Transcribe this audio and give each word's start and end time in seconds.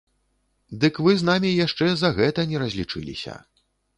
Дык 0.83 0.95
вы 1.07 1.11
з 1.19 1.27
намі 1.29 1.51
яшчэ 1.65 1.89
за 2.03 2.09
гэта 2.19 2.47
не 2.53 2.57
разлічыліся. 2.65 3.37